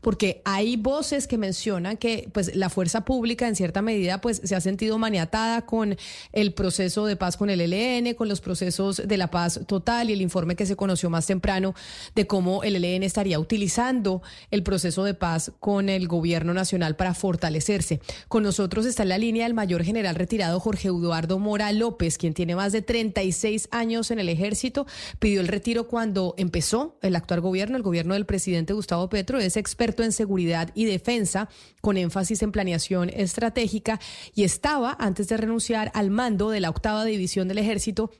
[0.00, 4.54] porque hay voces que mencionan que pues la fuerza pública en cierta medida pues se
[4.54, 5.96] ha sentido maniatada con
[6.32, 10.12] el proceso de paz con el ELN, con los procesos de la paz total y
[10.12, 11.74] el informe que se conoció más temprano
[12.14, 17.14] de cómo el ELN estaría utilizando el proceso de paz con el gobierno nacional para
[17.14, 18.00] fortalecerse.
[18.28, 22.34] Con nosotros está en la línea el mayor general retirado Jorge Eduardo Mora López, quien
[22.34, 24.86] tiene más de 36 años en el ejército,
[25.18, 29.56] pidió el retiro cuando empezó el actual gobierno, el gobierno del presidente Gustavo Petro, es
[29.56, 31.48] experto en seguridad y defensa,
[31.80, 34.00] con énfasis en planeación estratégica,
[34.34, 38.10] y estaba, antes de renunciar al mando de la octava división del ejército,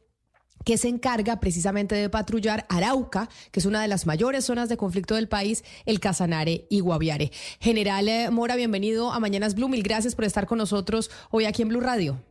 [0.64, 4.76] que se encarga precisamente de patrullar Arauca, que es una de las mayores zonas de
[4.76, 7.32] conflicto del país, el Casanare y Guaviare.
[7.60, 9.68] General eh, Mora, bienvenido a Mañanas Blue.
[9.68, 12.22] Mil gracias por estar con nosotros hoy aquí en Blue Radio.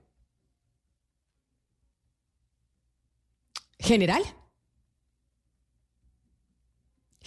[3.79, 4.21] General.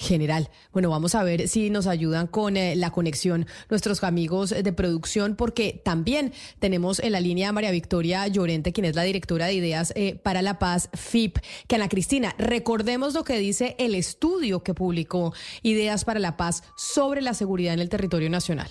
[0.02, 0.50] General.
[0.72, 5.36] Bueno, vamos a ver si nos ayudan con eh, la conexión nuestros amigos de producción,
[5.36, 9.54] porque también tenemos en la línea a María Victoria Llorente, quien es la directora de
[9.54, 11.38] Ideas eh, para la Paz, FIP.
[11.68, 16.64] Que Ana Cristina, recordemos lo que dice el estudio que publicó Ideas para la Paz
[16.76, 18.68] sobre la seguridad en el territorio nacional.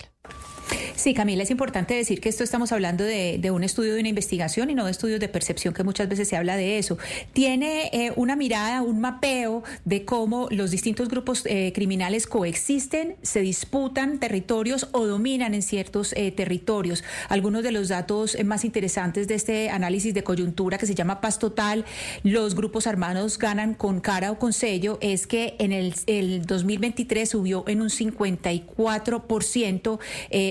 [1.02, 4.70] Sí, Camila, es importante decir que esto estamos hablando de, un estudio de una investigación
[4.70, 7.00] y no de estudios de percepción, que muchas veces se habla de eso.
[7.34, 13.42] Tiene eh, una mirada, un mapeo de cómo los distintos grupos eh, criminales coexisten, se
[13.42, 17.04] disputan territorios o dominan en ciertos eh, territorios.
[17.30, 21.40] Algunos de los datos más interesantes de este análisis de coyuntura que se llama Paz
[21.40, 21.84] Total,
[22.22, 27.28] los grupos armados ganan con cara o con sello, es que en el, el 2023
[27.28, 30.00] subió en un 54%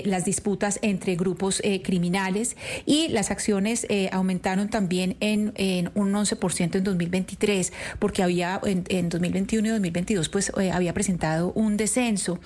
[0.03, 0.40] las disputas
[0.81, 5.51] entre grupos eh, criminales y las acciones eh, aumentaron también en,
[5.95, 11.77] un 11% en 2023, porque había en, 2021 y 2022 pues eh, había presentado un
[11.77, 12.39] descenso.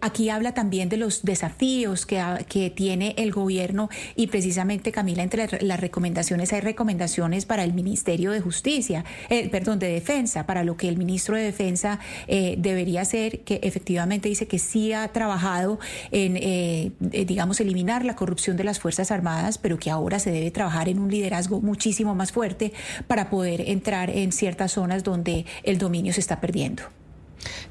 [0.00, 5.62] aquí habla también de los desafíos que, que tiene el gobierno y precisamente Camila entre
[5.62, 9.04] las recomendaciones hay recomendaciones para el Ministerio de Justicia,
[9.50, 14.46] perdón, de Defensa, para lo que el ministro de Defensa debería hacer, que efectivamente dice
[14.46, 15.78] que sí ha trabajado
[16.10, 20.50] en eh, digamos, eliminar la corrupción de las Fuerzas Armadas, pero que ahora se debe
[20.50, 22.72] trabajar en un liderazgo muchísimo más fuerte
[23.06, 26.82] para poder entrar en ciertas zonas donde el dominio se está perdiendo.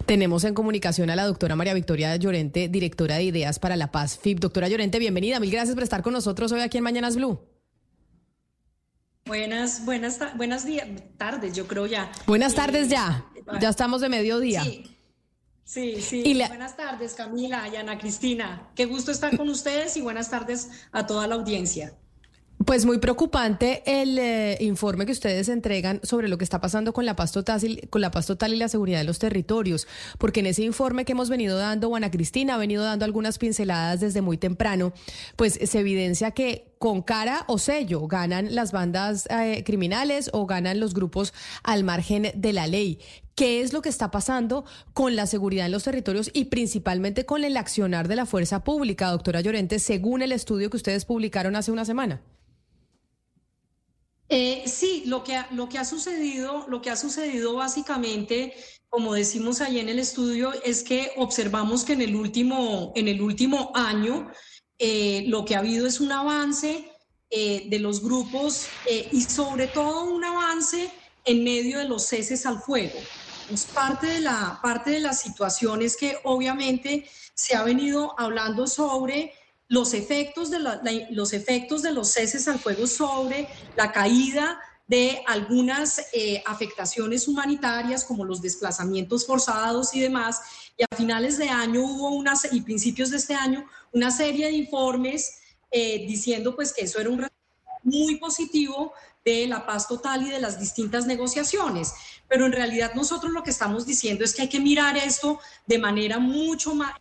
[0.05, 4.17] Tenemos en comunicación a la doctora María Victoria Llorente, directora de Ideas para la Paz
[4.17, 4.39] FIP.
[4.39, 5.39] Doctora Llorente, bienvenida.
[5.39, 7.39] Mil gracias por estar con nosotros hoy aquí en Mañanas Blue.
[9.25, 10.87] Buenas, buenas, buenas días,
[11.17, 12.11] tardes, yo creo ya.
[12.25, 13.25] Buenas tardes ya.
[13.61, 14.63] Ya estamos de mediodía.
[14.63, 14.83] Sí.
[15.69, 16.23] Sí, sí.
[16.47, 18.71] Buenas tardes, Camila y Ana Cristina.
[18.73, 21.93] Qué gusto estar con ustedes y buenas tardes a toda la audiencia.
[22.65, 27.05] Pues muy preocupante el eh, informe que ustedes entregan sobre lo que está pasando con
[27.05, 28.11] la paz total, con la
[28.49, 29.87] y la seguridad de los territorios,
[30.17, 34.01] porque en ese informe que hemos venido dando, Ana Cristina ha venido dando algunas pinceladas
[34.01, 34.91] desde muy temprano,
[35.37, 40.81] pues se evidencia que con cara o sello ganan las bandas eh, criminales o ganan
[40.81, 41.33] los grupos
[41.63, 42.99] al margen de la ley.
[43.35, 47.45] ¿Qué es lo que está pasando con la seguridad en los territorios y principalmente con
[47.45, 51.71] el accionar de la fuerza pública, doctora Llorente, según el estudio que ustedes publicaron hace
[51.71, 52.21] una semana?
[54.29, 58.53] Eh, sí, lo que, ha, lo que ha sucedido, lo que ha sucedido básicamente,
[58.87, 63.21] como decimos ahí en el estudio, es que observamos que en el último, en el
[63.21, 64.29] último año
[64.77, 66.91] eh, lo que ha habido es un avance
[67.31, 68.67] eh, de los grupos
[69.11, 70.91] y sobre todo un avance
[71.25, 72.99] en medio de los ceses al fuego.
[73.73, 79.33] Parte de la, parte de la situación es que obviamente se ha venido hablando sobre
[79.69, 80.59] los efectos de,
[81.11, 83.47] los, efectos de los ceses al fuego sobre
[83.77, 90.41] la caída de algunas eh, afectaciones humanitarias como los desplazamientos forzados y demás.
[90.75, 93.63] Y a finales de año hubo unas, y principios de este año,
[93.93, 97.27] una serie de informes eh, diciendo pues que eso era un
[97.83, 98.93] muy positivo
[99.23, 101.93] de la paz total y de las distintas negociaciones.
[102.27, 105.77] Pero en realidad nosotros lo que estamos diciendo es que hay que mirar esto de
[105.77, 106.95] manera mucho más,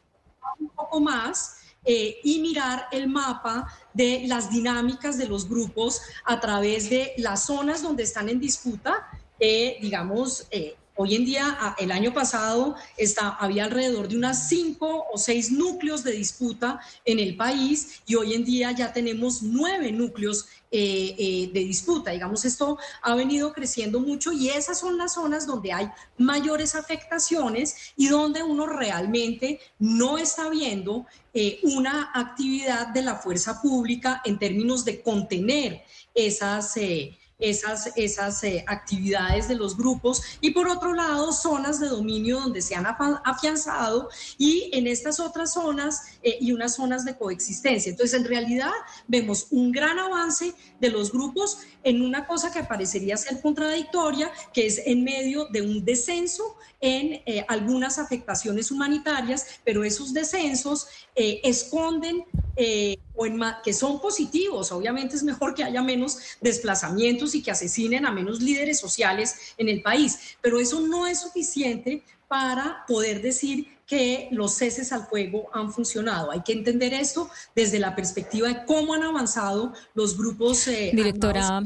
[0.59, 1.58] un poco más,
[1.91, 7.47] eh, y mirar el mapa de las dinámicas de los grupos a través de las
[7.47, 9.09] zonas donde están en disputa,
[9.41, 15.07] eh, digamos, eh, Hoy en día, el año pasado, está, había alrededor de unas cinco
[15.13, 19.93] o seis núcleos de disputa en el país y hoy en día ya tenemos nueve
[19.93, 22.11] núcleos eh, eh, de disputa.
[22.11, 27.77] Digamos, esto ha venido creciendo mucho y esas son las zonas donde hay mayores afectaciones
[27.97, 34.37] y donde uno realmente no está viendo eh, una actividad de la fuerza pública en
[34.37, 36.77] términos de contener esas
[37.39, 42.63] esas, esas eh, actividades de los grupos y por otro lado zonas de dominio donde
[42.63, 44.09] se han afianzado
[44.39, 47.91] y en estas otras zonas eh, y unas zonas de coexistencia.
[47.91, 48.73] Entonces, en realidad
[49.07, 54.67] vemos un gran avance de los grupos en una cosa que parecería ser contradictoria, que
[54.67, 61.41] es en medio de un descenso en eh, algunas afectaciones humanitarias, pero esos descensos eh,
[61.43, 62.25] esconden
[62.57, 64.71] eh, o en que son positivos.
[64.71, 69.69] Obviamente es mejor que haya menos desplazamientos y que asesinen a menos líderes sociales en
[69.69, 75.49] el país, pero eso no es suficiente para poder decir que los ceses al fuego
[75.53, 76.31] han funcionado.
[76.31, 81.63] Hay que entender esto desde la perspectiva de cómo han avanzado los grupos Directora,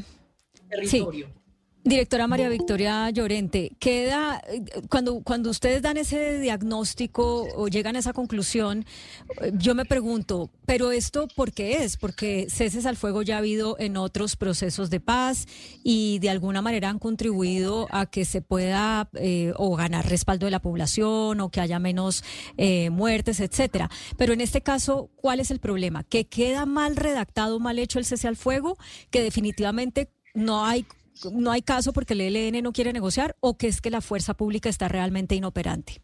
[0.68, 1.41] territorio.
[1.84, 4.40] Directora María Victoria Llorente, queda
[4.88, 8.86] cuando cuando ustedes dan ese diagnóstico o llegan a esa conclusión,
[9.54, 11.96] yo me pregunto, pero esto por qué es?
[11.96, 15.48] Porque ceses al fuego ya ha habido en otros procesos de paz
[15.82, 20.52] y de alguna manera han contribuido a que se pueda eh, o ganar respaldo de
[20.52, 22.22] la población o que haya menos
[22.58, 23.90] eh, muertes, etcétera.
[24.16, 26.04] Pero en este caso, ¿cuál es el problema?
[26.04, 28.78] Que queda mal redactado, mal hecho el cese al fuego,
[29.10, 30.86] que definitivamente no hay
[31.32, 34.34] no hay caso porque el ELN no quiere negociar o que es que la fuerza
[34.34, 36.02] pública está realmente inoperante?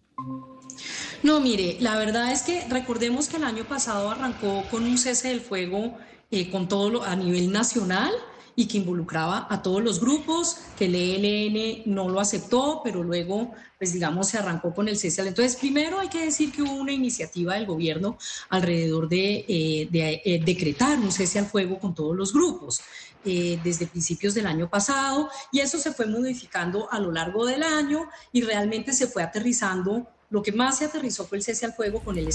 [1.22, 5.28] No, mire, la verdad es que recordemos que el año pasado arrancó con un cese
[5.28, 5.96] del fuego
[6.31, 8.12] eh, con todo lo, a nivel nacional
[8.55, 13.52] y que involucraba a todos los grupos, que el ELN no lo aceptó, pero luego,
[13.78, 15.22] pues digamos, se arrancó con el cese.
[15.22, 18.19] Entonces, primero hay que decir que hubo una iniciativa del gobierno
[18.49, 22.81] alrededor de, eh, eh, decretar un cese al fuego con todos los grupos.
[23.25, 27.65] Eh, desde principios del año pasado y eso se fue modificando a lo largo del
[27.65, 30.06] año y realmente se fue aterrizando.
[30.31, 32.29] Lo que más se aterrizó fue el cese al fuego con el,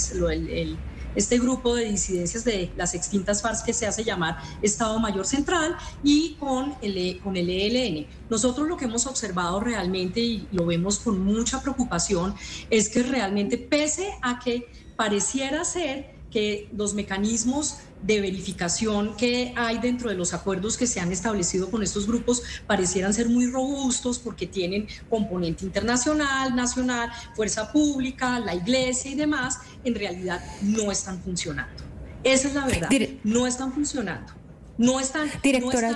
[1.14, 5.74] este grupo de disidencias de las extintas FARC que se hace llamar Estado Mayor Central
[6.02, 8.06] y con el, con el ELN.
[8.28, 12.34] Nosotros lo que hemos observado realmente y lo vemos con mucha preocupación
[12.68, 14.66] es que realmente pese a que
[14.96, 20.98] pareciera ser que los mecanismos de verificación que hay dentro de los acuerdos que se
[20.98, 27.70] han establecido con estos grupos parecieran ser muy robustos porque tienen componente internacional, nacional, fuerza
[27.70, 31.84] pública, la iglesia y demás, en realidad no están funcionando.
[32.24, 32.90] Esa es la verdad,
[33.22, 34.32] no están funcionando.
[34.76, 35.92] No están, Directora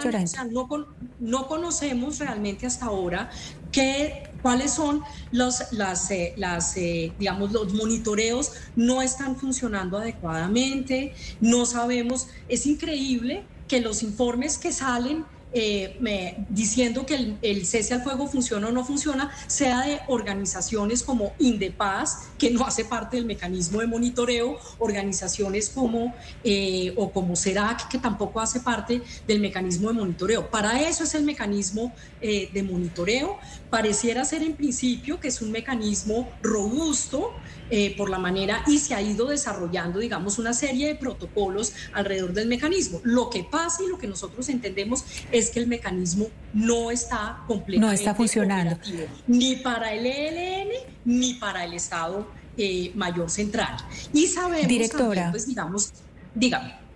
[0.52, 0.68] no,
[1.18, 3.28] no, conocemos realmente hasta ahora
[3.72, 11.14] qué, cuáles son los, las, eh, las eh, digamos, los monitoreos no están funcionando adecuadamente,
[11.40, 17.94] no sabemos, es increíble que los informes que salen eh, me, diciendo que el, cese
[17.94, 23.16] al fuego funciona o no funciona, sea de organizaciones como Indepaz, que no hace parte
[23.16, 26.14] del mecanismo de monitoreo, organizaciones como
[26.44, 30.50] eh, o como CERAC, que tampoco hace parte del mecanismo de monitoreo.
[30.50, 33.38] Para eso es el mecanismo eh, de monitoreo.
[33.70, 37.32] Pareciera ser en principio que es un mecanismo robusto,
[37.98, 42.48] por la manera y se ha ido desarrollando, digamos, una serie de protocolos alrededor del
[42.48, 43.02] mecanismo.
[43.04, 45.04] Lo que pasa y lo que nosotros entendemos
[45.50, 48.78] que el mecanismo no está completamente no está funcionando
[49.26, 50.68] ni para el ELN
[51.04, 52.26] ni para el Estado
[52.60, 53.76] eh, Mayor Central.
[54.12, 55.30] Y sabemos Directora.
[55.30, 55.92] pues digamos,
[56.34, 56.87] dígame.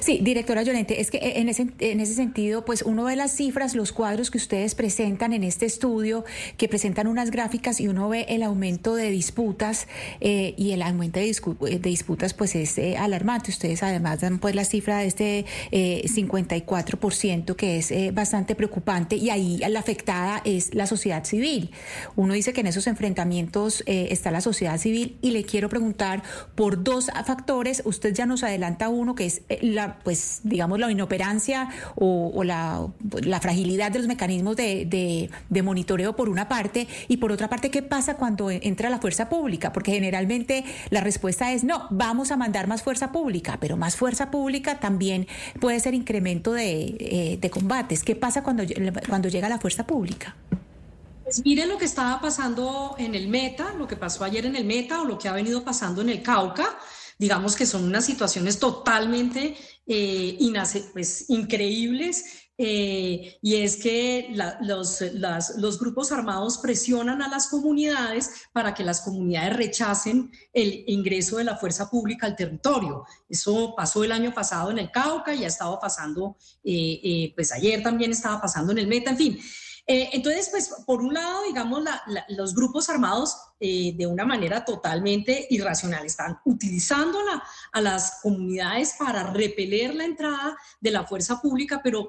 [0.00, 3.74] Sí, directora Llorente, es que en ese, en ese sentido, pues uno ve las cifras,
[3.74, 6.24] los cuadros que ustedes presentan en este estudio,
[6.56, 9.88] que presentan unas gráficas y uno ve el aumento de disputas
[10.20, 11.26] eh, y el aumento de,
[11.80, 13.50] disputas pues es eh, alarmante.
[13.50, 19.30] Ustedes además dan pues la cifra de este 54% eh, que es bastante preocupante y
[19.30, 21.70] ahí la afectada es la sociedad civil.
[22.14, 26.22] Uno dice que en esos enfrentamientos está la sociedad civil y le quiero preguntar
[26.54, 27.82] por dos factores.
[27.84, 29.42] Usted ya nos adelanta uno que es
[30.02, 32.88] pues, digamos, la inoperancia o, la,
[33.40, 35.30] fragilidad de los mecanismos de,
[35.62, 39.72] monitoreo por una parte y por otra parte, ¿qué pasa cuando entra la fuerza pública?
[39.72, 44.30] Porque generalmente la respuesta es no, vamos a mandar más fuerza pública, pero más fuerza
[44.30, 45.26] pública también
[45.60, 48.02] puede ser incremento de, eh, combates.
[48.02, 48.64] ¿Qué pasa cuando,
[49.08, 50.34] cuando llega la fuerza pública?
[51.26, 54.64] Pues miren lo que estaba pasando en el Meta, lo que pasó ayer en el
[54.64, 56.78] Meta o lo que ha venido pasando en el Cauca
[57.18, 59.56] digamos que son unas situaciones totalmente
[59.86, 60.38] eh,
[60.92, 62.42] pues, increíbles.
[62.58, 69.54] Eh, y es que los, grupos armados presionan a las comunidades para que las comunidades
[69.54, 73.04] rechacen el ingreso de la fuerza pública al territorio.
[73.28, 77.82] Eso pasó el año pasado en el Cauca y ha estado pasando, eh, pues ayer
[77.82, 79.38] también estaba pasando en el Meta, en fin.
[79.88, 81.84] Eh, entonces, pues, por un lado, digamos,
[82.28, 87.20] los grupos armados eh, de una manera totalmente irracional están utilizando
[87.72, 92.08] a las comunidades para repeler la entrada de la fuerza pública, pero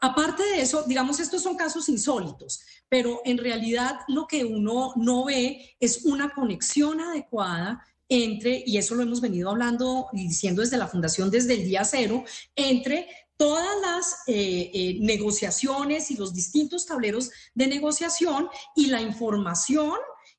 [0.00, 5.26] aparte de eso, digamos, estos son casos insólitos, pero en realidad lo que uno no
[5.26, 10.78] ve es una conexión adecuada entre, y eso lo hemos venido hablando y diciendo desde
[10.78, 12.24] la Fundación desde el día cero,
[12.56, 13.06] entre
[13.38, 19.94] todas las eh, eh, negociaciones y los distintos tableros de negociación y la información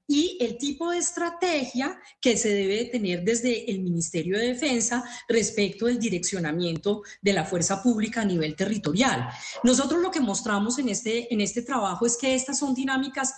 [0.06, 5.86] y el tipo de estrategia que se debe tener desde el Ministerio de Defensa respecto
[5.86, 9.30] del direccionamiento de la fuerza pública a nivel territorial.
[9.64, 13.34] Nosotros lo que mostramos en este, en este trabajo es que estas son dinámicas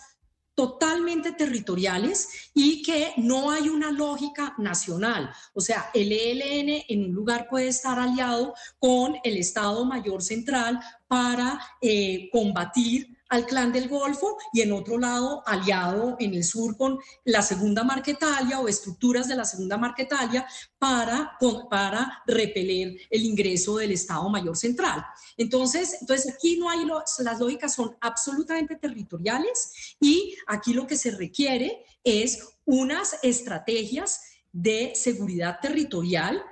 [0.55, 5.31] totalmente territoriales y que no hay una lógica nacional.
[5.53, 10.79] O sea, el ELN en un lugar puede estar aliado con el Estado Mayor Central
[11.08, 16.75] para eh, combatir al clan del Golfo y en otro lado aliado en el sur
[16.75, 20.45] con la segunda Marquetalia o estructuras de la segunda Marquetalia
[20.77, 21.38] para,
[21.69, 25.05] para repeler el ingreso del Estado Mayor Central.
[25.38, 26.85] Entonces, entonces aquí no hay,
[27.19, 34.21] las lógicas son absolutamente territoriales y aquí lo que se requiere es unas estrategias
[34.51, 36.43] de seguridad territorial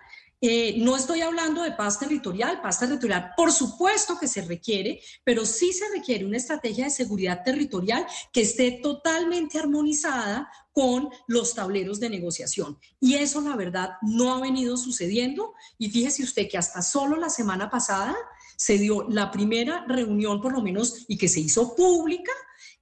[0.42, 5.46] eh, no estoy hablando de paz territorial, paz territorial por supuesto que se requiere, pero
[5.46, 12.00] sí se requiere una estrategia de seguridad territorial que esté totalmente armonizada con los tableros
[12.00, 12.78] de negociación.
[13.02, 15.54] Y eso la verdad no ha venido sucediendo.
[15.78, 18.16] Y fíjese usted que hasta solo la semana pasada
[18.56, 22.32] se dio la primera reunión, por lo menos, y que se hizo pública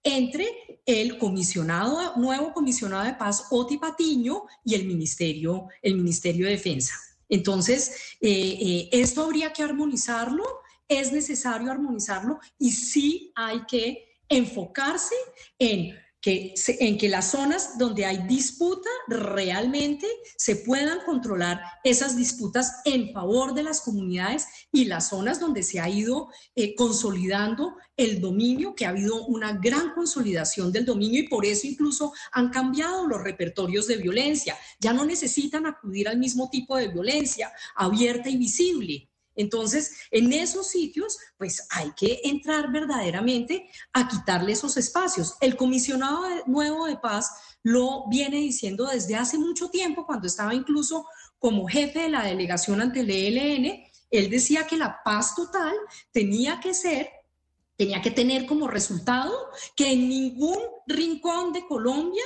[0.04, 6.52] entre el comisionado, nuevo comisionado de paz, Oti Patiño, y el Ministerio, el Ministerio de
[6.52, 6.94] Defensa.
[7.30, 10.44] Entonces, eh, eh, esto habría que armonizarlo,
[10.88, 15.16] es necesario armonizarlo y sí hay que enfocarse
[15.60, 22.82] en que, en que las zonas donde hay disputa realmente se puedan controlar esas disputas
[22.86, 28.20] en favor de las comunidades y las zonas donde se ha ido eh, consolidando el
[28.20, 33.08] dominio, que ha habido una gran consolidación del dominio y por eso incluso han cambiado
[33.08, 34.58] los repertorios de violencia.
[34.80, 40.68] Ya no necesitan acudir al mismo tipo de violencia abierta y visible entonces, en esos
[40.68, 45.36] sitios, pues hay que entrar verdaderamente a quitarle esos espacios.
[45.40, 51.06] El comisionado nuevo de paz lo viene diciendo desde hace mucho tiempo, cuando estaba incluso
[51.38, 53.84] como jefe de la delegación ante el ELN.
[54.10, 55.76] Él decía que la paz total
[56.12, 57.10] tenía que ser
[57.76, 62.24] tenía que tener como resultado que en ningún rincón de Colombia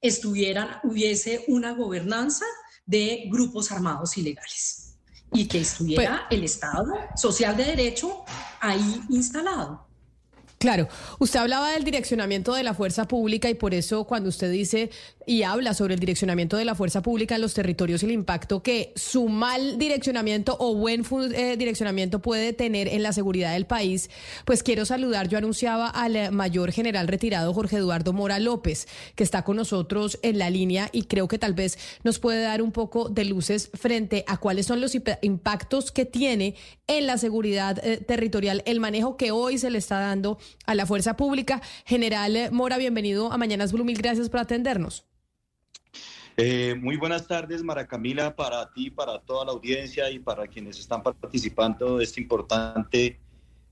[0.00, 2.44] estuviera, hubiese una gobernanza
[2.84, 4.87] de grupos armados ilegales
[5.32, 8.24] y que estuviera el Estado social de derecho
[8.60, 9.86] ahí instalado.
[10.58, 10.88] Claro,
[11.20, 14.90] usted hablaba del direccionamiento de la fuerza pública y por eso cuando usted dice
[15.28, 18.62] y habla sobre el direccionamiento de la fuerza pública en los territorios y el impacto
[18.62, 21.04] que su mal direccionamiento o buen
[21.34, 24.08] eh, direccionamiento puede tener en la seguridad del país,
[24.46, 29.22] pues quiero saludar, yo anunciaba al eh, mayor general retirado Jorge Eduardo Mora López, que
[29.22, 32.72] está con nosotros en la línea y creo que tal vez nos puede dar un
[32.72, 36.54] poco de luces frente a cuáles son los impactos que tiene
[36.86, 40.86] en la seguridad eh, territorial el manejo que hoy se le está dando a la
[40.86, 41.60] fuerza pública.
[41.84, 45.04] General Mora, bienvenido a Mañanas Blue, mil gracias por atendernos.
[46.40, 50.78] Eh, muy buenas tardes, Mara Camila, para ti, para toda la audiencia y para quienes
[50.78, 53.18] están participando de esta importante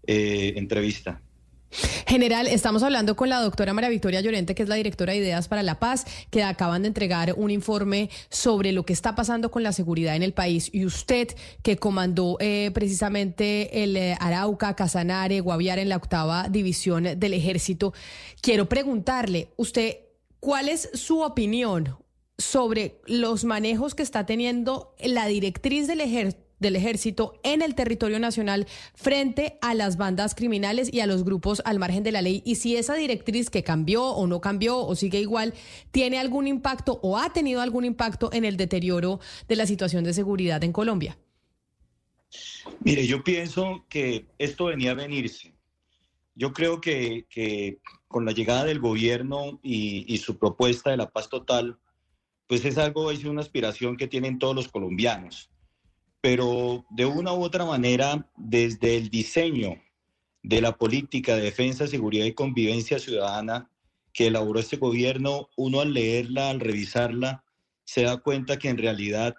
[0.04, 1.22] eh, entrevista.
[2.08, 5.46] General, estamos hablando con la doctora María Victoria Llorente, que es la directora de Ideas
[5.46, 9.62] para la Paz, que acaban de entregar un informe sobre lo que está pasando con
[9.62, 10.68] la seguridad en el país.
[10.72, 11.28] Y usted,
[11.62, 17.94] que comandó eh, precisamente el Arauca, Casanare, Guaviare en la octava división del ejército,
[18.40, 19.98] quiero preguntarle, usted,
[20.40, 21.96] ¿cuál es su opinión
[22.38, 26.46] sobre los manejos que está teniendo la directriz del ejército?
[26.58, 31.60] del ejército en el territorio nacional frente a las bandas criminales y a los grupos
[31.64, 34.94] al margen de la ley y si esa directriz que cambió o no cambió o
[34.94, 35.54] sigue igual
[35.90, 40.14] tiene algún impacto o ha tenido algún impacto en el deterioro de la situación de
[40.14, 41.18] seguridad en Colombia.
[42.80, 45.54] Mire, yo pienso que esto venía a venirse.
[46.34, 47.78] Yo creo que,
[48.08, 51.78] con la llegada del gobierno y, y, su propuesta de la paz total,
[52.46, 55.50] pues es algo, es una aspiración que tienen todos los colombianos.
[56.20, 59.80] Pero de una u otra manera, desde el diseño
[60.42, 63.70] de la política de defensa, seguridad y convivencia ciudadana
[64.12, 67.44] que elaboró este gobierno, uno al leerla, al revisarla,
[67.84, 69.34] se da cuenta que en realidad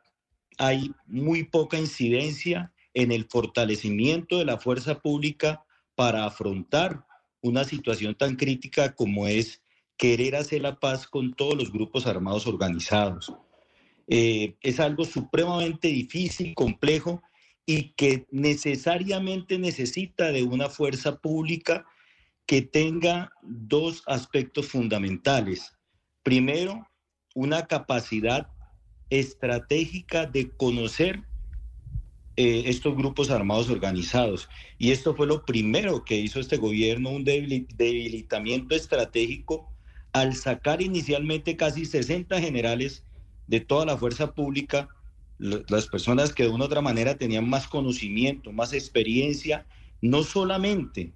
[0.57, 5.63] hay muy poca incidencia en el fortalecimiento de la fuerza pública
[5.95, 7.05] para afrontar
[7.41, 9.61] una situación tan crítica como es
[9.97, 13.33] querer hacer la paz con todos los grupos armados organizados.
[14.07, 17.21] Eh, es algo supremamente difícil, complejo
[17.65, 21.85] y que necesariamente necesita de una fuerza pública
[22.45, 25.73] que tenga dos aspectos fundamentales.
[26.23, 26.87] Primero,
[27.35, 28.47] una capacidad
[29.09, 31.23] estratégica de conocer
[32.37, 34.47] eh, estos grupos armados organizados.
[34.77, 39.73] Y esto fue lo primero que hizo este gobierno, un debilitamiento estratégico
[40.21, 43.03] al sacar inicialmente casi 60 generales
[43.47, 44.89] de toda la fuerza pública
[45.39, 49.67] las personas que de una u otra manera tenían más conocimiento, más experiencia,
[50.01, 51.13] no solamente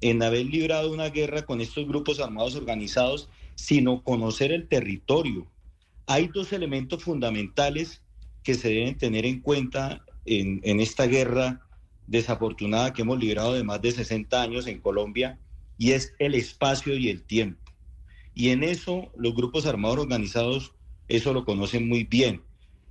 [0.00, 5.46] en haber librado una guerra con estos grupos armados organizados, sino conocer el territorio.
[6.06, 8.02] Hay dos elementos fundamentales
[8.42, 11.60] que se deben tener en cuenta en, en esta guerra
[12.08, 15.38] desafortunada que hemos librado de más de 60 años en Colombia,
[15.78, 17.61] y es el espacio y el tiempo.
[18.34, 20.72] Y en eso los grupos armados organizados
[21.08, 22.42] eso lo conocen muy bien.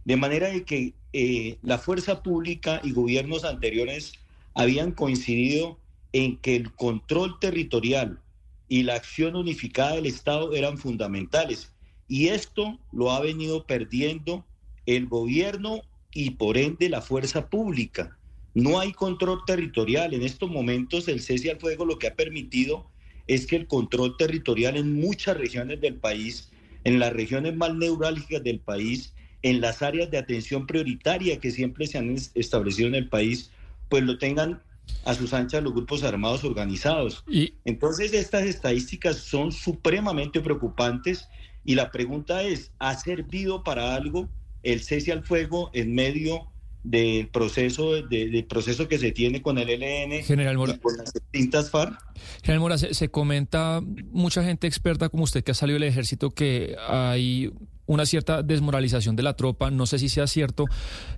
[0.05, 4.13] De manera de que eh, la fuerza pública y gobiernos anteriores
[4.53, 5.79] habían coincidido
[6.13, 8.21] en que el control territorial
[8.67, 11.73] y la acción unificada del Estado eran fundamentales.
[12.07, 14.45] Y esto lo ha venido perdiendo
[14.85, 15.81] el gobierno
[16.13, 18.17] y por ende la fuerza pública.
[18.53, 20.13] No hay control territorial.
[20.13, 22.90] En estos momentos el cese al fuego lo que ha permitido
[23.33, 26.51] es que el control territorial en muchas regiones del país,
[26.83, 31.87] en las regiones más neurálgicas del país, en las áreas de atención prioritaria que siempre
[31.87, 33.49] se han establecido en el país,
[33.87, 34.61] pues lo tengan
[35.05, 37.23] a sus anchas los grupos armados organizados.
[37.25, 37.53] Y...
[37.63, 41.29] Entonces estas estadísticas son supremamente preocupantes
[41.63, 44.27] y la pregunta es, ¿ha servido para algo
[44.61, 46.51] el cese al fuego en medio
[46.83, 51.69] del proceso, del proceso que se tiene con el ELN General y con las distintas
[51.69, 51.99] FARC?
[52.43, 56.31] General Mora, se, se, comenta, mucha gente experta como usted que ha salido del ejército,
[56.31, 57.51] que hay
[57.91, 60.65] una cierta desmoralización de la tropa, no sé si sea cierto,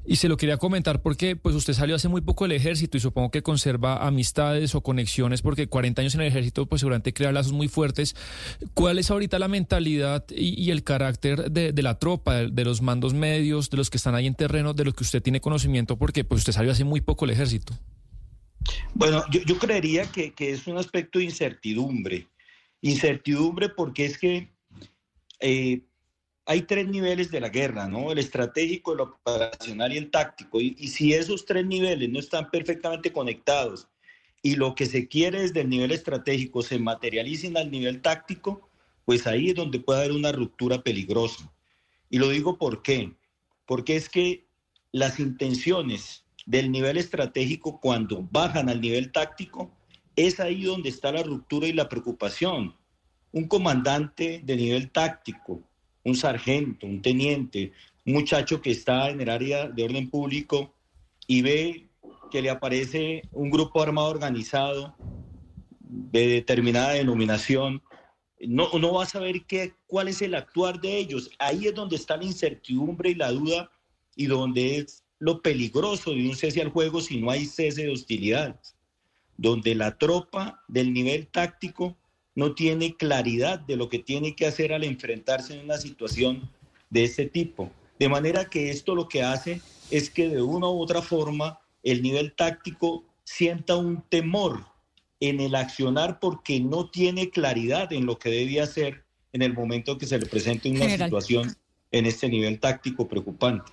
[0.05, 2.99] y se lo quería comentar porque pues usted salió hace muy poco del ejército y
[2.99, 7.31] supongo que conserva amistades o conexiones porque 40 años en el ejército pues seguramente crea
[7.31, 8.15] lazos muy fuertes.
[8.73, 13.69] ¿Cuál es ahorita la mentalidad y, el carácter de, la tropa, de, los mandos medios,
[13.69, 16.39] de los que están ahí en terreno, de los que usted tiene conocimiento porque pues
[16.39, 17.73] usted salió hace muy poco del ejército?
[18.95, 22.27] Bueno, yo, creería que, que, es un aspecto de incertidumbre.
[22.81, 24.49] Incertidumbre porque es que
[25.39, 25.81] eh,
[26.45, 28.11] hay tres niveles de la guerra, ¿no?
[28.11, 30.59] El estratégico, el operacional y el táctico.
[30.59, 33.87] Y, si esos tres niveles no están perfectamente conectados
[34.41, 38.69] y lo que se quiere desde el nivel estratégico se materialicen al nivel táctico,
[39.05, 41.51] pues ahí es donde puede haber una ruptura peligrosa.
[42.09, 43.13] Y lo digo por qué.
[43.65, 44.45] Porque es que
[44.91, 49.71] las intenciones del nivel estratégico cuando bajan al nivel táctico,
[50.15, 52.75] es ahí donde está la ruptura y la preocupación.
[53.31, 55.63] Un comandante de nivel táctico
[56.03, 57.71] un sargento, un teniente,
[58.05, 60.73] un muchacho que está en el área de orden público
[61.27, 61.87] y ve
[62.31, 64.95] que le aparece un grupo armado organizado
[65.79, 67.81] de determinada denominación,
[68.39, 71.29] no, no va a saber qué, cuál es el actuar de ellos.
[71.39, 73.71] Ahí es donde está la incertidumbre y la duda
[74.15, 77.91] y donde es lo peligroso de un cese al juego si no hay cese de
[77.91, 78.75] hostilidades,
[79.37, 81.97] donde la tropa del nivel táctico
[82.35, 86.49] no tiene claridad de lo que tiene que hacer al enfrentarse en una situación
[86.89, 87.71] de este tipo.
[87.99, 92.01] De manera que esto lo que hace es que de una u otra forma el
[92.01, 94.65] nivel táctico sienta un temor
[95.19, 99.97] en el accionar porque no tiene claridad en lo que debe hacer en el momento
[99.97, 101.55] que se le presente una situación
[101.91, 103.71] en este nivel táctico preocupante.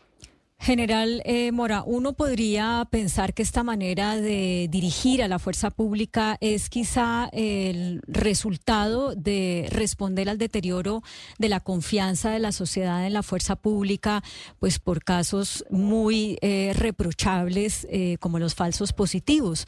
[0.63, 6.37] General eh, Mora, uno podría pensar que esta manera de dirigir a la fuerza pública
[6.43, 11.03] es quizá el resultado de responder al deterioro
[11.39, 14.23] de la confianza de la sociedad en la fuerza pública,
[14.59, 19.67] pues por casos muy eh, reprochables eh, como los falsos positivos.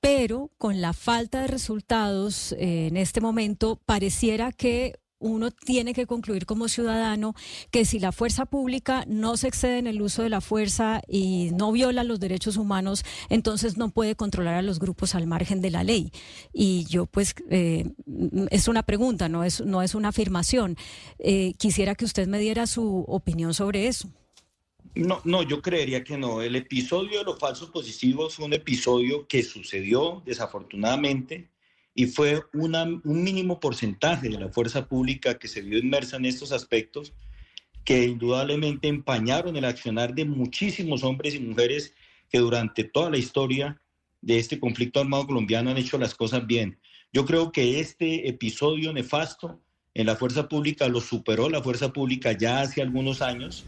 [0.00, 6.46] Pero con la falta de resultados en este momento pareciera que uno tiene que concluir
[6.46, 7.34] como ciudadano
[7.70, 11.50] que si la fuerza pública no se excede en el uso de la fuerza y
[11.52, 15.70] no viola los derechos humanos, entonces no puede controlar a los grupos al margen de
[15.70, 16.10] la ley.
[16.52, 17.84] Y yo pues eh,
[18.50, 20.76] es una pregunta, no es, no es una afirmación.
[21.18, 24.08] Eh, quisiera que usted me diera su opinión sobre eso.
[24.94, 26.42] No, no, yo creería que no.
[26.42, 31.50] El episodio de los falsos positivos fue un episodio que sucedió desafortunadamente
[31.94, 36.52] y fue un mínimo porcentaje de la fuerza pública que se vio inmersa en estos
[36.52, 37.12] aspectos
[37.84, 41.94] que indudablemente empañaron el accionar de muchísimos hombres y mujeres
[42.28, 43.80] que durante toda la historia
[44.20, 46.78] de este conflicto armado colombiano han hecho las cosas bien.
[47.12, 49.60] Yo creo que este episodio nefasto
[49.94, 53.64] en la fuerza pública lo superó la fuerza pública ya hace algunos años.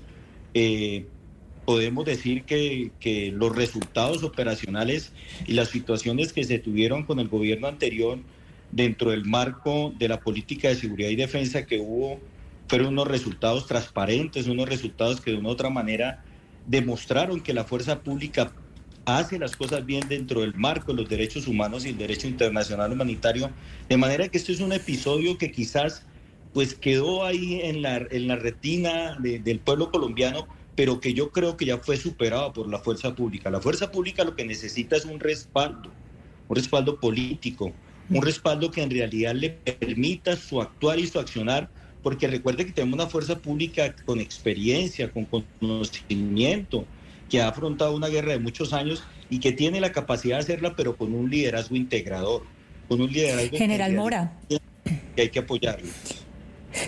[0.54, 1.06] Eh,
[1.64, 5.12] podemos decir que, que, los resultados operacionales
[5.46, 8.18] y las situaciones que se tuvieron con el gobierno anterior
[8.72, 12.20] dentro del marco de la política de seguridad y defensa que hubo
[12.68, 16.24] fueron unos resultados transparentes, unos resultados que de una u otra manera
[16.66, 18.52] demostraron que la fuerza pública
[19.04, 22.92] hace las cosas bien dentro del marco de los derechos humanos y el derecho internacional
[22.92, 23.50] humanitario,
[23.88, 26.06] de manera que esto es un episodio que quizás
[26.52, 31.56] pues quedó ahí en la, en la retina del pueblo colombiano, pero que yo creo
[31.56, 33.50] que ya fue superado por la fuerza pública.
[33.50, 35.90] La fuerza pública lo que necesita es un respaldo,
[36.48, 37.72] un respaldo político,
[38.10, 41.68] un respaldo que en realidad le permita su actuar y su accionar,
[42.02, 45.26] porque recuerde que tenemos una fuerza pública con experiencia, con
[45.60, 46.84] conocimiento,
[47.28, 50.74] que ha afrontado una guerra de muchos años y que tiene la capacidad de hacerla,
[50.76, 52.42] pero con un liderazgo integrador,
[52.88, 54.38] con un liderazgo General Mora.
[55.16, 55.88] que hay que apoyarlo.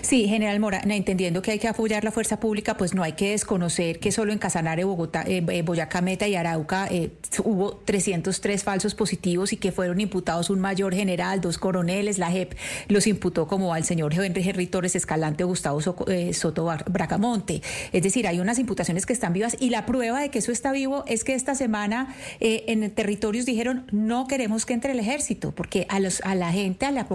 [0.01, 3.31] Sí, General Mora, entendiendo que hay que apoyar la fuerza pública, pues no hay que
[3.31, 7.11] desconocer que solo en Casanare, Bogotá, eh, eh, Boyacá, Meta y Arauca eh,
[7.43, 12.53] hubo 303 falsos positivos y que fueron imputados un mayor general, dos coroneles, la JEP
[12.87, 17.61] los imputó como al señor Henry, Henry Torres Escalante o Gustavo Soto Bracamonte.
[17.91, 20.71] Es decir, hay unas imputaciones que están vivas y la prueba de que eso está
[20.71, 25.85] vivo es que esta semana en territorios dijeron no queremos que entre el ejército porque
[25.89, 27.07] a, los, a la gente, a la,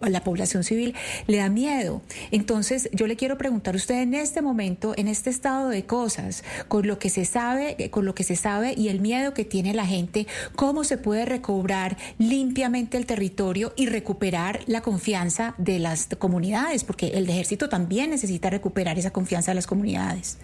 [0.00, 0.94] a la población civil
[1.26, 2.01] le da miedo.
[2.30, 6.44] Entonces, yo le quiero preguntar a usted en este momento, en este estado de cosas,
[6.68, 9.44] con lo que se sabe, eh, con lo que se sabe y el miedo que
[9.44, 15.78] tiene la gente, cómo se puede recobrar limpiamente el territorio y recuperar la confianza de
[15.78, 20.38] las comunidades, porque el ejército también necesita recuperar esa confianza de las comunidades.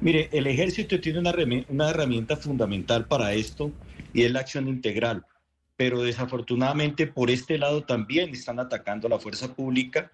[0.00, 1.32] Mire, el ejército tiene una,
[1.68, 3.70] una herramienta fundamental para esto
[4.12, 5.24] y es la acción integral
[5.76, 10.12] pero desafortunadamente por este lado también están atacando a la fuerza pública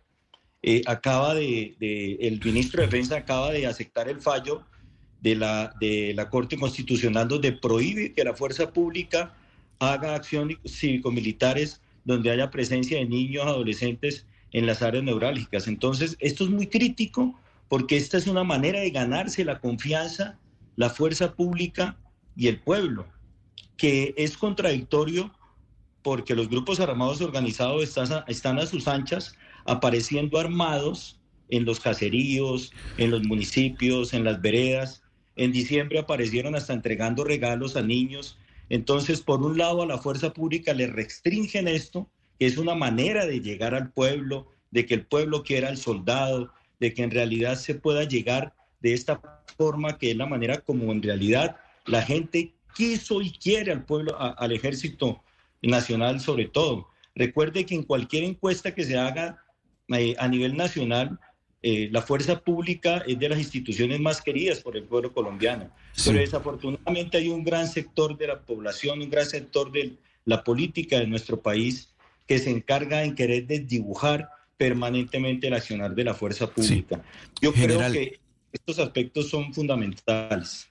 [0.62, 1.77] eh, acaba de,
[2.21, 4.64] el ministro de Defensa acaba de aceptar el fallo
[5.21, 9.35] de la, de la Corte Constitucional donde prohíbe que la fuerza pública
[9.79, 15.68] haga acciones cívico-militares donde haya presencia de niños, adolescentes en las áreas neurálgicas.
[15.68, 20.38] Entonces, esto es muy crítico porque esta es una manera de ganarse la confianza,
[20.77, 21.97] la fuerza pública
[22.35, 23.07] y el pueblo,
[23.77, 25.33] que es contradictorio
[26.03, 29.35] porque los grupos armados organizados están están a sus anchas
[29.69, 35.03] apareciendo armados en los caseríos, en los municipios, en las veredas.
[35.37, 38.39] En diciembre aparecieron hasta entregando regalos a niños.
[38.71, 43.27] Entonces, por un lado, a la fuerza pública le restringen esto, que es una manera
[43.27, 47.57] de llegar al pueblo, de que el pueblo quiera al soldado, de que en realidad
[47.57, 49.21] se pueda llegar de esta
[49.57, 54.17] forma, que es la manera como en realidad la gente quiso y quiere al pueblo,
[54.19, 55.23] al ejército
[55.63, 56.89] nacional sobre todo.
[57.15, 59.43] Recuerde que en cualquier encuesta que se haga
[59.88, 61.18] eh, a nivel nacional,
[61.61, 65.70] eh, la fuerza pública es de las instituciones más queridas por el pueblo colombiano.
[66.05, 70.98] Pero desafortunadamente hay un gran sector de la población, un gran sector de la política
[70.98, 71.94] de nuestro país
[72.27, 77.03] que se encarga en querer desdibujar permanentemente el accionar de la fuerza pública.
[77.40, 78.20] Yo creo que
[78.53, 80.68] estos aspectos son fundamentales.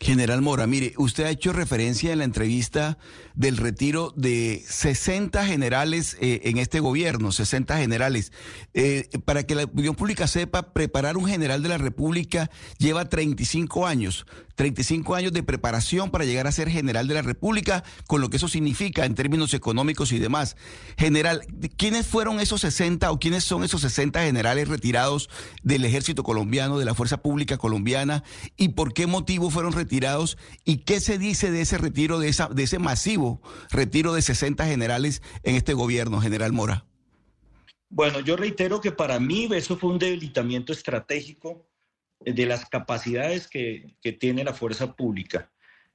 [0.00, 2.98] General Mora, mire, usted ha hecho referencia en la entrevista
[3.34, 8.32] del retiro de 60 generales eh, en este gobierno, 60 generales.
[8.74, 13.86] Eh, para que la opinión pública sepa, preparar un general de la República lleva 35
[13.86, 14.24] años.
[14.58, 18.38] 35 años de preparación para llegar a ser general de la República, con lo que
[18.38, 20.56] eso significa en términos económicos y demás.
[20.98, 25.30] General, ¿quiénes fueron esos 60 o quiénes son esos 60 generales retirados
[25.62, 28.24] del ejército colombiano, de la Fuerza Pública colombiana,
[28.56, 32.48] y por qué motivo fueron retirados y qué se dice de ese retiro, de, esa,
[32.48, 33.40] de ese masivo
[33.70, 36.84] retiro de 60 generales en este gobierno, general Mora?
[37.90, 41.67] Bueno, yo reitero que para mí eso fue un debilitamiento estratégico
[42.20, 45.50] de las capacidades que, tiene la fuerza pública.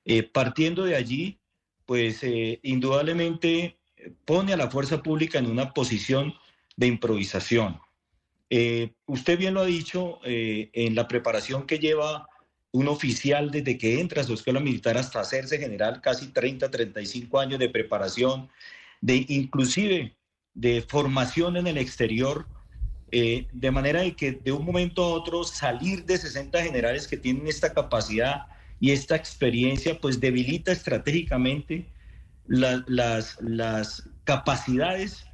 [0.06, 1.40] Eh, partiendo de allí,
[1.86, 3.78] pues eh, indudablemente
[4.26, 6.34] pone a la fuerza pública en una posición
[6.76, 7.80] de improvisación.
[8.50, 12.28] Eh, usted bien lo ha dicho, en la preparación que lleva
[12.72, 17.40] un oficial desde que entra a su escuela militar hasta hacerse general, casi 30, 35
[17.40, 18.50] años de preparación,
[19.00, 20.16] de inclusive
[20.54, 22.48] de formación en el exterior,
[23.16, 27.16] eh, de manera de que de un momento a otro salir de 60 generales que
[27.16, 28.48] tienen esta capacidad
[28.80, 31.86] y esta experiencia, pues debilita estratégicamente
[32.48, 35.28] las, las capacidades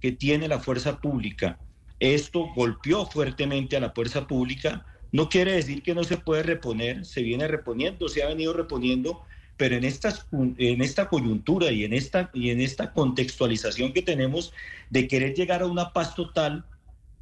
[0.00, 1.58] que tiene la fuerza pública.
[2.00, 4.86] Esto golpeó fuertemente a la fuerza pública.
[5.12, 9.20] No quiere decir que no se puede reponer, se viene reponiendo, se ha venido reponiendo,
[9.58, 14.54] pero en, estas, en esta coyuntura y en esta, y en esta contextualización que tenemos
[14.88, 16.64] de querer llegar a una paz total,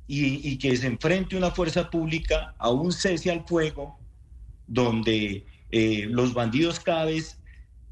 [0.07, 3.99] y, que se enfrente una fuerza pública a un cese al fuego
[4.67, 7.07] donde eh, los bandidos cada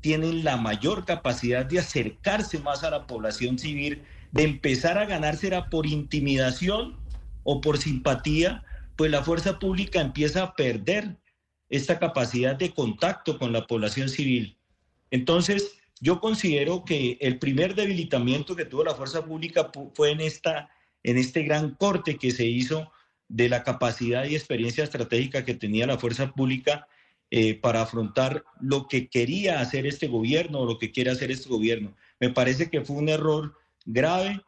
[0.00, 5.70] tienen la mayor capacidad de acercarse más a la población civil, de empezar a ganársela
[5.70, 6.96] por intimidación
[7.44, 8.64] o por simpatía,
[8.96, 11.16] pues la fuerza pública empieza a perder
[11.68, 14.58] esta capacidad de contacto con la población civil.
[15.10, 20.68] Entonces, yo considero que el primer debilitamiento que tuvo la fuerza pública fue en, esta,
[21.02, 22.90] en este gran corte que se hizo
[23.28, 26.86] de la capacidad y experiencia estratégica que tenía la fuerza pública
[27.30, 31.48] eh, para afrontar lo que quería hacer este gobierno o lo que quiere hacer este
[31.48, 31.96] gobierno.
[32.20, 33.54] Me parece que fue un error
[33.86, 34.42] grave.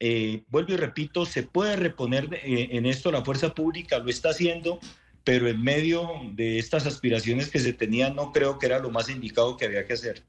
[0.00, 4.28] Eh, vuelvo y repito, se puede reponer eh, en esto la fuerza pública, lo está
[4.30, 4.78] haciendo,
[5.24, 9.08] pero en medio de estas aspiraciones que se tenían no creo que era lo más
[9.08, 10.22] indicado que había que hacer.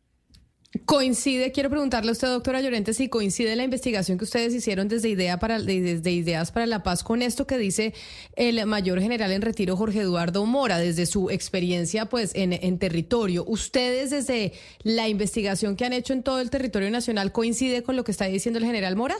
[0.85, 5.09] Coincide, quiero preguntarle a usted, doctora Llorente, si coincide la investigación que ustedes hicieron desde,
[5.09, 7.93] Ideas para la Paz con esto que dice
[8.35, 13.45] el mayor general en retiro Jorge Eduardo Mora, desde su experiencia pues en, territorio.
[13.47, 14.51] ¿Ustedes desde
[14.83, 18.25] la investigación que han hecho en todo el territorio nacional coincide con lo que está
[18.25, 19.15] diciendo el general Mora?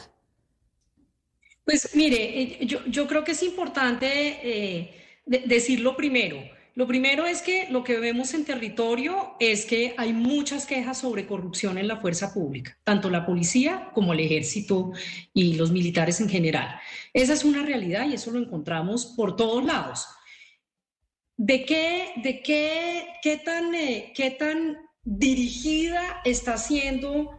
[1.63, 4.91] Pues mire, eh, yo, yo creo que es importante eh,
[5.25, 6.56] decirlo primero.
[6.77, 11.25] Lo primero es que lo que vemos en territorio es que hay muchas quejas sobre
[11.25, 14.91] corrupción en la fuerza pública, tanto la policía como el ejército
[15.33, 16.79] y los militares en general.
[17.13, 20.05] Esa es una realidad y eso lo encontramos por todos lados.
[21.35, 27.31] ¿De qué, de qué, qué, tan, eh, qué tan dirigida está siendo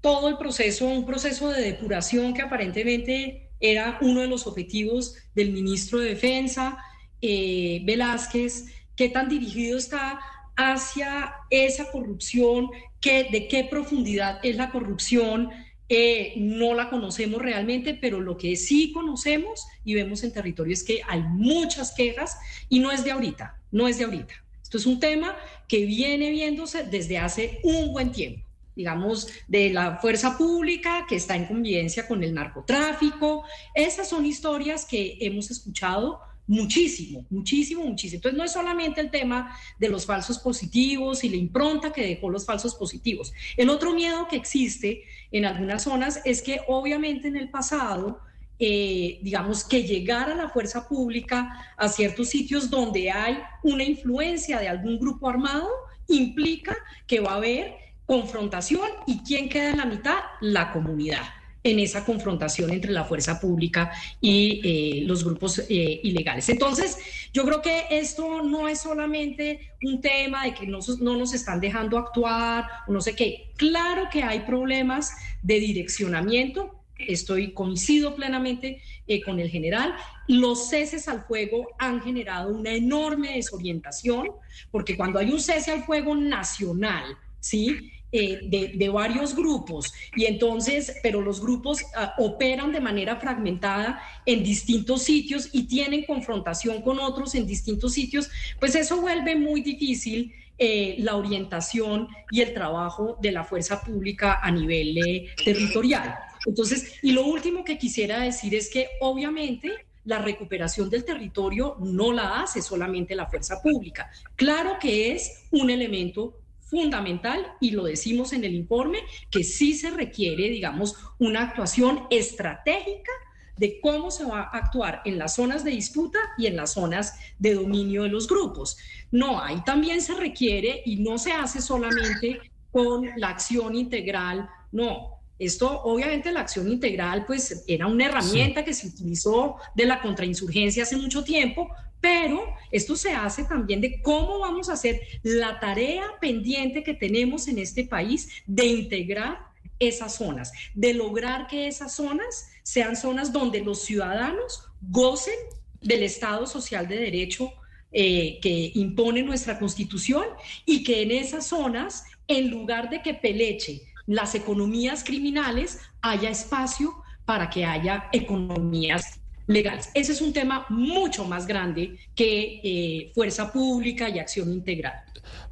[0.00, 5.52] todo el proceso, un proceso de depuración que aparentemente era uno de los objetivos del
[5.52, 6.78] ministro de Defensa,
[7.20, 10.18] eh, Velázquez, qué tan dirigido está
[10.56, 12.68] hacia esa corrupción,
[13.00, 15.50] qué, de qué profundidad es la corrupción.
[15.88, 20.82] Eh, no la conocemos realmente, pero lo que sí conocemos y vemos en territorio es
[20.82, 22.36] que hay muchas quejas
[22.68, 24.34] y no es de ahorita, no es de ahorita.
[24.60, 25.36] Esto es un tema
[25.68, 31.34] que viene viéndose desde hace un buen tiempo digamos, de la fuerza pública que está
[31.34, 33.42] en convivencia con el narcotráfico.
[33.74, 38.16] Esas son historias que hemos escuchado muchísimo, muchísimo, muchísimo.
[38.16, 42.30] Entonces no es solamente el tema de los falsos positivos y la impronta que dejó
[42.30, 43.32] los falsos positivos.
[43.56, 48.20] El otro miedo que existe en algunas zonas es que obviamente en el pasado,
[48.58, 54.58] eh, digamos, que llegar a la fuerza pública a ciertos sitios donde hay una influencia
[54.58, 55.68] de algún grupo armado
[56.08, 56.74] implica
[57.06, 57.74] que va a haber
[58.06, 63.40] confrontación y quién queda en la mitad, la comunidad en esa confrontación entre la fuerza
[63.40, 66.48] pública y eh, los grupos eh, ilegales.
[66.48, 66.98] Entonces,
[67.32, 71.60] yo creo que esto no es solamente un tema de que no, no, nos están
[71.60, 73.50] dejando actuar o no sé qué.
[73.56, 76.74] Claro que hay problemas de direccionamiento.
[76.96, 79.94] Estoy coincido plenamente eh, con el general.
[80.26, 84.30] Los ceses al fuego han generado una enorme desorientación,
[84.70, 87.90] porque cuando hay un cese al fuego nacional, ¿sí?
[88.10, 94.42] Eh, de, varios grupos y entonces, pero los grupos ah, operan de manera fragmentada en
[94.42, 100.32] distintos sitios y tienen confrontación con otros en distintos sitios, pues eso vuelve muy difícil
[100.56, 106.14] eh, la orientación y el trabajo de la fuerza pública a nivel eh, territorial.
[106.46, 109.70] Entonces, y lo último que quisiera decir es que obviamente
[110.04, 114.10] la recuperación del territorio no la hace solamente la fuerza pública.
[114.34, 118.98] Claro que es un elemento fundamental y lo decimos en el informe,
[119.30, 123.12] que sí se requiere, digamos, una actuación estratégica
[123.56, 127.18] de cómo se va a actuar en las zonas de disputa y en las zonas
[127.38, 128.78] de dominio de los grupos.
[129.10, 135.18] No, ahí también se requiere y no se hace solamente con la acción integral, no.
[135.38, 140.82] Esto, obviamente, la acción integral, pues era una herramienta que se utilizó de la contrainsurgencia
[140.82, 141.68] hace mucho tiempo,
[142.00, 147.48] pero esto se hace también de cómo vamos a hacer la tarea pendiente que tenemos
[147.48, 153.60] en este país de integrar esas zonas, de lograr que esas zonas sean zonas donde
[153.60, 155.34] los ciudadanos gocen
[155.80, 157.52] del Estado social de derecho
[157.92, 160.24] eh, que impone nuestra constitución
[160.66, 167.02] y que en esas zonas, en lugar de que peleche las economías criminales, haya espacio
[167.24, 169.17] para que haya economías
[169.48, 169.90] legales.
[169.94, 175.02] Ese es un tema mucho más grande que eh, fuerza pública y acción integral.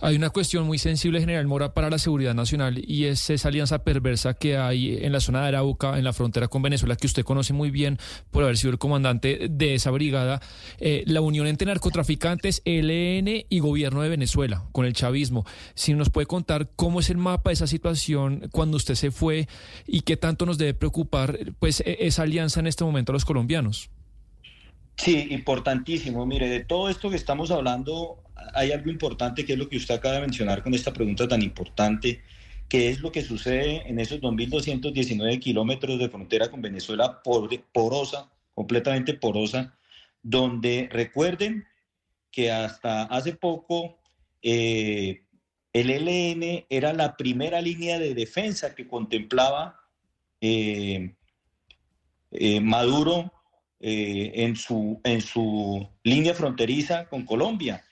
[0.00, 3.84] Hay una cuestión muy sensible, General Mora, para la seguridad nacional y es esa alianza
[3.84, 7.24] perversa que hay en la zona de Arauca, en la frontera con Venezuela, que usted
[7.24, 7.98] conoce muy bien
[8.30, 10.40] por haber sido el comandante de esa brigada.
[10.78, 15.44] Eh, la unión entre narcotraficantes, ELN y gobierno de Venezuela, con el chavismo.
[15.74, 19.48] Si nos puede contar cómo es el mapa de esa situación cuando usted se fue
[19.86, 23.24] y qué tanto nos debe preocupar pues, e-, esa alianza en este momento a los
[23.24, 23.90] colombianos.
[24.96, 26.24] Sí, importantísimo.
[26.26, 28.22] Mire, de todo esto que estamos hablando,
[28.54, 31.42] hay algo importante que es lo que usted acaba de mencionar con esta pregunta tan
[31.42, 32.22] importante,
[32.68, 39.14] que es lo que sucede en esos 2.219 kilómetros de frontera con Venezuela porosa, completamente
[39.14, 39.76] porosa,
[40.22, 41.66] donde recuerden
[42.32, 43.98] que hasta hace poco
[44.42, 45.22] eh,
[45.72, 49.78] el ELN era la primera línea de defensa que contemplaba
[50.40, 51.14] eh,
[52.32, 53.32] eh, Maduro
[53.80, 57.84] en, su, en su línea fronteriza con Colombia.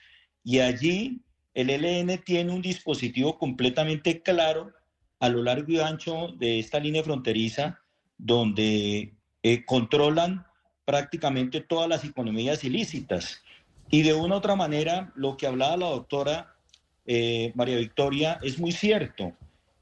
[0.42, 1.22] Y allí
[1.54, 4.72] el ELN tiene un dispositivo completamente claro
[5.20, 7.80] a lo largo y ancho de esta línea fronteriza
[8.18, 9.14] donde
[9.66, 10.46] controlan
[10.84, 13.42] prácticamente todas las economías ilícitas.
[13.90, 16.54] Y de una u otra manera, lo que hablaba la doctora
[17.06, 19.32] eh, María Victoria es muy cierto.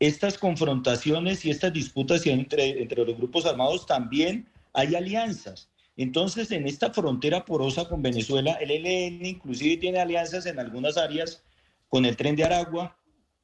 [0.01, 5.71] Estas confrontaciones y estas disputas entre, entre los grupos armados también hay alianzas.
[5.97, 11.45] Entonces, en esta frontera porosa con Venezuela, el ELN inclusive tiene alianzas en algunas áreas
[11.89, 12.97] con el tren de Aragua,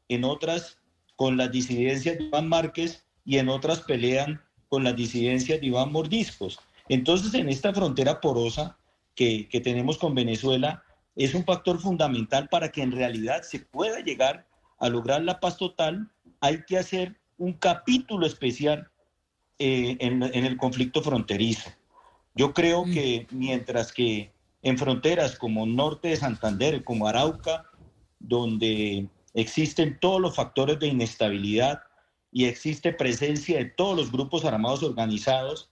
[0.09, 0.79] en otras
[1.17, 5.93] con las disidencias de Iván Márquez y en otras pelean con las disidencias de Iván
[5.93, 6.59] Mordiscos.
[6.89, 8.79] Entonces, en esta frontera porosa
[9.15, 10.83] que, tenemos con Venezuela,
[11.17, 14.47] es un factor fundamental para que en realidad se pueda llegar
[14.79, 16.09] a lograr la paz total.
[16.41, 18.89] Hay que hacer un capítulo especial
[19.59, 21.69] eh, en, el conflicto fronterizo.
[22.39, 22.93] Yo creo mm.
[22.93, 24.31] que mientras que
[24.63, 27.65] en fronteras como Norte de Santander, como Arauca,
[28.21, 31.81] donde existen todos los factores de inestabilidad
[32.31, 35.69] y existe presencia de todos los grupos armados organizados,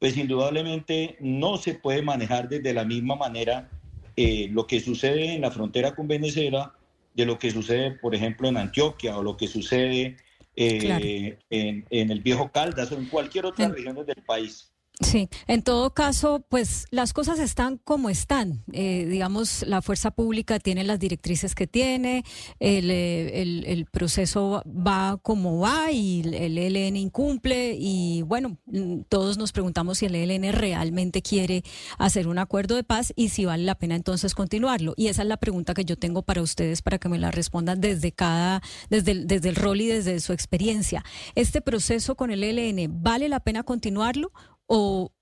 [0.00, 3.70] pues indudablemente no se puede manejar desde la misma manera
[4.16, 6.74] eh, lo que sucede en la frontera con Venezuela
[7.14, 10.16] de lo que sucede, por ejemplo, en Antioquia o lo que sucede
[10.56, 14.72] eh, en, el Viejo Caldas o en cualquier otra región del país.
[15.00, 18.64] Sí, en todo caso, pues las cosas están como están.
[18.72, 22.24] Eh, digamos, la fuerza pública tiene las directrices que tiene,
[22.58, 29.52] el, eh, proceso va como va y el ELN incumple y bueno, mm, todos nos
[29.52, 31.62] preguntamos si el ELN realmente quiere
[31.98, 34.94] hacer un acuerdo de paz y si vale la pena entonces continuarlo.
[34.96, 37.80] Y esa es la pregunta que yo tengo para ustedes para que me la respondan
[37.80, 41.04] desde cada, desde el, desde el rol y desde su experiencia.
[41.36, 44.32] ¿Este proceso con el ELN vale la pena continuarlo?
[44.68, 45.12] O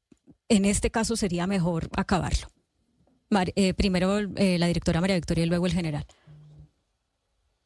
[0.51, 2.49] en este caso sería mejor acabarlo?
[3.57, 6.05] Eh, primero eh, la directora María Victoria y luego el general.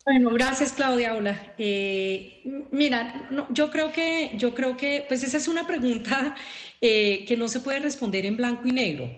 [0.04, 1.14] Bueno, gracias Claudia.
[1.14, 1.54] Hola.
[1.58, 6.34] Eh, mira, yo creo que, yo creo que, pues esa es una pregunta
[6.80, 9.10] que no se puede responder en blanco y negro,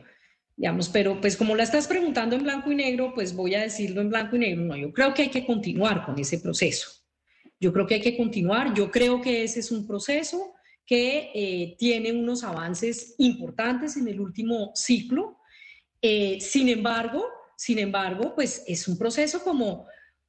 [0.57, 4.01] digamos, pero pues como la estás preguntando en blanco y negro, pues voy a decirlo
[4.01, 4.65] en blanco y negro.
[4.65, 6.91] No, yo creo que hay que continuar con ese proceso.
[7.61, 8.75] Yo creo que hay que continuar.
[8.75, 10.52] Yo creo que ese es un proceso
[10.87, 15.39] que eh, tiene unos avances importantes en el último ciclo.
[16.01, 19.87] Eh, sin embargo, sin embargo, pues es un proceso como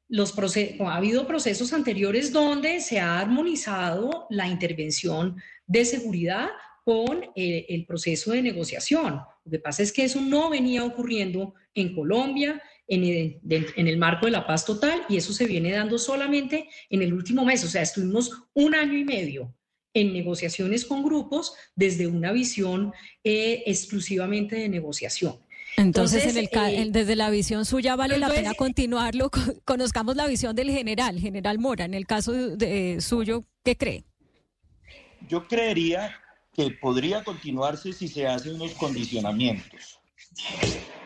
[0.07, 6.49] los procesos, ha habido procesos anteriores donde se ha armonizado la intervención de seguridad
[6.83, 9.21] con eh, el proceso de negociación.
[9.45, 13.39] Lo que pasa es que eso no venía ocurriendo en Colombia, en el,
[13.75, 17.13] en el, marco de la paz total y eso se viene dando solamente en el
[17.13, 19.55] último mes, o sea, estuvimos un año y medio
[19.93, 25.37] en negociaciones con grupos desde una visión eh, exclusivamente de negociación.
[25.77, 29.31] Entonces, en el, eh, desde la visión suya vale la pena continuarlo.
[29.65, 31.85] Conozcamos la visión del general, general Mora.
[31.85, 34.03] En el caso de, suyo, ¿qué cree?
[35.27, 36.15] Yo creería
[36.53, 39.99] que podría continuarse si se hacen unos condicionamientos.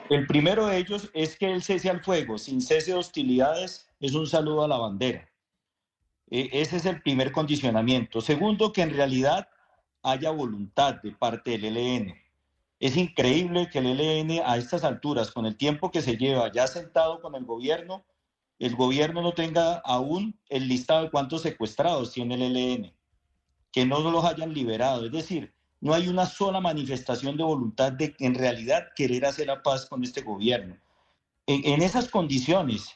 [0.10, 4.14] El primero de ellos es que el cese al fuego, sin cese de hostilidades, es
[4.14, 5.27] un saludo a la bandera.
[6.30, 8.22] E, ese es el primer condicionamiento.
[8.22, 9.48] Segundo, que en realidad
[10.04, 12.16] haya voluntad de parte del ELN.
[12.80, 16.68] Es increíble que el ELN a estas alturas, con el tiempo que se lleva ya
[16.68, 18.06] sentado con el gobierno,
[18.60, 22.94] el gobierno no tenga aún el listado de cuántos secuestrados tiene el ELN,
[23.72, 25.06] que no los hayan liberado.
[25.06, 29.62] Es decir, no hay una sola manifestación de voluntad de en realidad querer hacer la
[29.62, 30.78] paz con este gobierno.
[31.50, 32.94] en esas condiciones,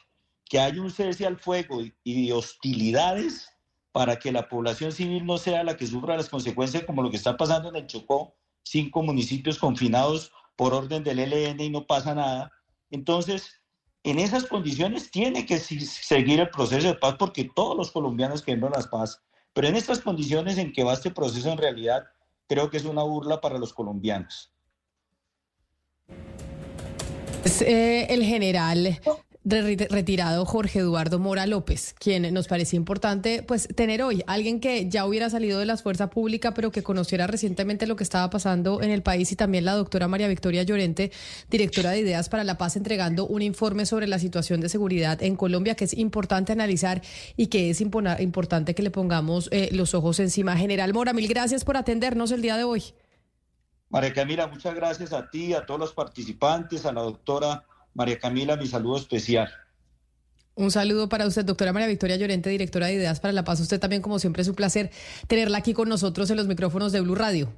[0.52, 3.48] que haya un cese al fuego y hostilidades
[3.90, 7.16] para que la población civil no sea la que sufra las consecuencias como lo que
[7.16, 12.14] está pasando en el Chocó, cinco municipios confinados por orden del ELN y no pasa
[12.14, 12.52] nada.
[12.90, 13.62] Entonces,
[14.02, 18.72] en esas condiciones tiene que seguir el proceso de paz porque todos los colombianos queremos
[18.76, 19.22] la paz,
[19.54, 22.04] pero en estas condiciones en que va este proceso en realidad,
[22.46, 24.52] creo que es una burla para los colombianos.
[27.62, 29.00] Eh, el general
[29.44, 35.04] retirado Jorge Eduardo Mora López, quien nos parecía importante pues tener hoy, alguien que ya
[35.04, 38.90] hubiera salido de la fuerza pública, pero que conociera recientemente lo que estaba pasando en
[38.90, 41.10] el país y también la doctora María Victoria Llorente,
[41.50, 45.34] directora de Ideas para la Paz, entregando un informe sobre la situación de seguridad en
[45.34, 47.02] Colombia que es importante analizar
[47.36, 50.56] y que es importante que le pongamos eh, los ojos encima.
[50.56, 52.94] General Mora, mil gracias por atendernos el día de hoy.
[53.88, 57.64] María Camila, muchas gracias a ti, a todos los participantes, a la doctora
[57.94, 59.50] María Camila, mi saludo especial.
[60.54, 63.60] Un saludo para usted, doctora María Victoria Llorente, directora de Ideas para la Paz.
[63.60, 64.90] Usted también, como siempre, es un placer
[65.26, 67.52] tenerla aquí con nosotros en los micrófonos de Blue Radio.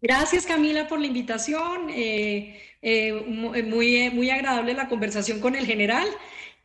[0.00, 1.90] Gracias, Camila, por la invitación.
[1.90, 3.12] Eh, eh,
[3.62, 6.06] muy, muy agradable la conversación con el general.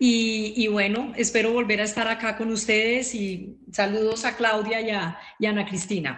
[0.03, 5.19] Y, bueno, espero volver a estar acá con ustedes y saludos a Claudia y a
[5.47, 6.09] Ana Cristina.